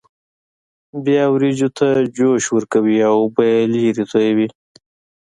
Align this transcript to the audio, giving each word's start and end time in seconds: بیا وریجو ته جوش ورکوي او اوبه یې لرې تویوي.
بیا 1.05 1.23
وریجو 1.33 1.69
ته 1.77 1.87
جوش 2.15 2.43
ورکوي 2.55 2.97
او 3.07 3.15
اوبه 3.21 3.43
یې 3.51 3.59
لرې 3.73 4.05
تویوي. 4.11 4.47